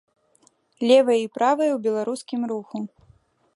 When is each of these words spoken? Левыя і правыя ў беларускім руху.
Левыя 0.91 1.19
і 1.25 1.27
правыя 1.37 1.69
ў 1.73 1.77
беларускім 1.87 2.41
руху. 2.53 2.77